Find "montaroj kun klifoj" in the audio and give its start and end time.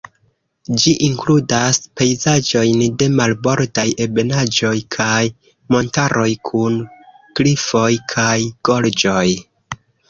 5.77-7.89